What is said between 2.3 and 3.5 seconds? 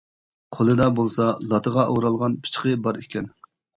پىچىقى بار ئىكەن.